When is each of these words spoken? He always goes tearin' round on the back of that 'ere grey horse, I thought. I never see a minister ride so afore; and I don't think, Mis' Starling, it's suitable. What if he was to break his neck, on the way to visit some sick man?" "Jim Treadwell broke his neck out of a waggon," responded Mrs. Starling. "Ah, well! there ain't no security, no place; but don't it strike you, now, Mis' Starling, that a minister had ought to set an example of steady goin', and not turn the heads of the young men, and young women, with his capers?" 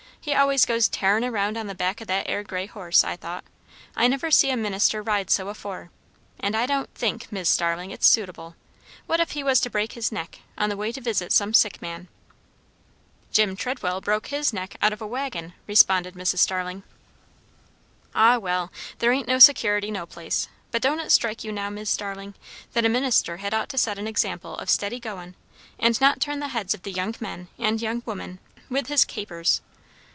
He 0.23 0.35
always 0.35 0.67
goes 0.67 0.87
tearin' 0.87 1.25
round 1.33 1.57
on 1.57 1.65
the 1.65 1.73
back 1.73 1.99
of 1.99 2.05
that 2.07 2.27
'ere 2.29 2.43
grey 2.43 2.67
horse, 2.67 3.03
I 3.03 3.15
thought. 3.15 3.43
I 3.95 4.07
never 4.07 4.29
see 4.29 4.51
a 4.51 4.55
minister 4.55 5.01
ride 5.01 5.31
so 5.31 5.49
afore; 5.49 5.89
and 6.39 6.55
I 6.55 6.67
don't 6.67 6.93
think, 6.93 7.31
Mis' 7.31 7.49
Starling, 7.49 7.89
it's 7.89 8.05
suitable. 8.05 8.55
What 9.07 9.19
if 9.19 9.31
he 9.31 9.41
was 9.43 9.59
to 9.61 9.71
break 9.71 9.93
his 9.93 10.11
neck, 10.11 10.41
on 10.59 10.69
the 10.69 10.77
way 10.77 10.91
to 10.91 11.01
visit 11.01 11.31
some 11.33 11.55
sick 11.55 11.81
man?" 11.81 12.07
"Jim 13.31 13.55
Treadwell 13.55 13.99
broke 13.99 14.27
his 14.27 14.53
neck 14.53 14.75
out 14.79 14.93
of 14.93 15.01
a 15.01 15.07
waggon," 15.07 15.53
responded 15.65 16.13
Mrs. 16.13 16.37
Starling. 16.37 16.83
"Ah, 18.13 18.37
well! 18.37 18.71
there 18.99 19.11
ain't 19.11 19.27
no 19.27 19.39
security, 19.39 19.89
no 19.89 20.05
place; 20.05 20.47
but 20.69 20.83
don't 20.83 20.99
it 20.99 21.09
strike 21.11 21.43
you, 21.43 21.51
now, 21.51 21.71
Mis' 21.71 21.89
Starling, 21.89 22.35
that 22.73 22.85
a 22.85 22.89
minister 22.89 23.37
had 23.37 23.55
ought 23.55 23.69
to 23.69 23.77
set 23.79 23.97
an 23.97 24.07
example 24.07 24.55
of 24.59 24.69
steady 24.69 24.99
goin', 24.99 25.33
and 25.79 25.99
not 25.99 26.19
turn 26.21 26.39
the 26.39 26.49
heads 26.49 26.75
of 26.75 26.83
the 26.83 26.91
young 26.91 27.15
men, 27.19 27.47
and 27.57 27.81
young 27.81 28.03
women, 28.05 28.37
with 28.69 28.85
his 28.85 29.03
capers?" 29.03 29.63